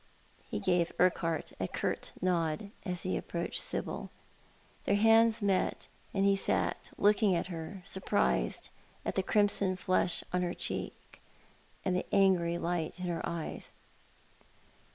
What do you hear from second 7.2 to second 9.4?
at her, surprised at the